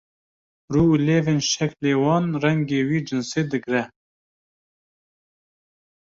rû 0.73 0.83
û 0.93 0.95
lêvên 1.07 1.39
şeklê 1.53 1.93
wan 2.01 2.25
rengê 2.43 2.81
wî 2.89 2.99
cinsê 3.07 3.41
digre 3.51 3.83